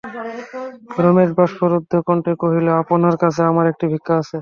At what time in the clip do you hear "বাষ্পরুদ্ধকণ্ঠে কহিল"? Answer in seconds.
1.37-2.67